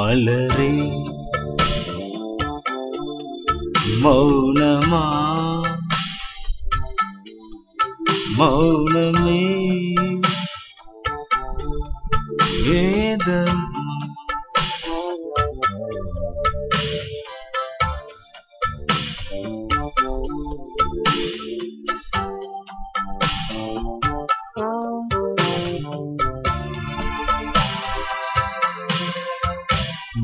[0.00, 0.68] மலரே
[4.02, 5.02] மௌனமா
[8.38, 9.40] மௌனமே
[12.64, 13.64] வேதம்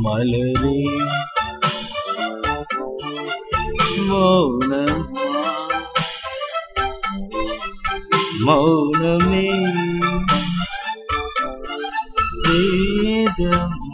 [0.06, 0.76] மலரே
[4.08, 4.82] மௌனமா
[8.46, 9.46] மௌனமே
[12.42, 13.85] வேதமா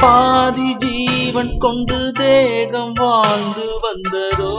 [0.00, 4.52] பாதி ஜீவன் கொண்டு தேகம் வாழ்ந்து வந்ததோ?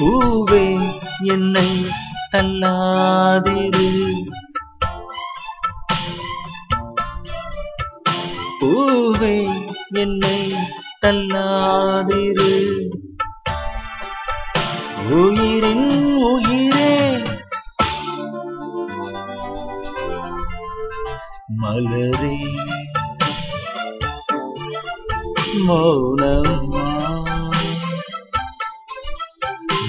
[0.00, 1.86] பூவே என்னை
[2.32, 4.14] தள்ளாதிரு.
[8.60, 10.54] பூவே என்னை
[11.02, 12.88] தள்ளாதிரு.
[15.10, 16.99] உயிரின் உயிரே
[21.60, 22.36] மலரே.
[25.68, 26.88] மௌனமா.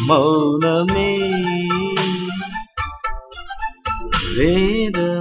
[0.08, 1.40] மௌனமே.
[4.36, 5.21] வேதம்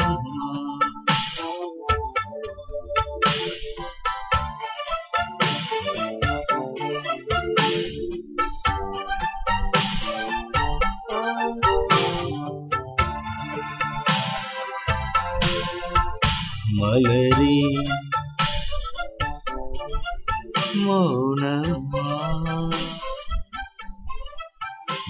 [20.85, 22.05] மௌனமா?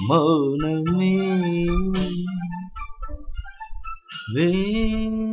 [0.08, 1.12] மௌனமே
[4.34, 5.29] வேதமா